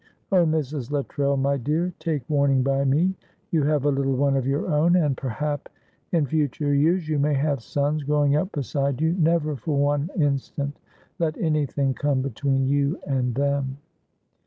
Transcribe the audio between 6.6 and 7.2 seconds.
years you